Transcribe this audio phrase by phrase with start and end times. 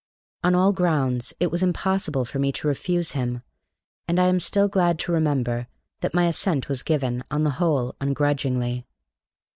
[0.43, 3.43] On all grounds, it was impossible for me to refuse him,
[4.07, 5.67] and I am still glad to remember
[5.99, 8.87] that my assent was given, on the whole, ungrudgingly.